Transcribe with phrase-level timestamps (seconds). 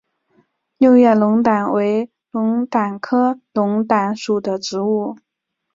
[0.79, 5.15] 六叶龙胆为龙胆科龙胆属的植物。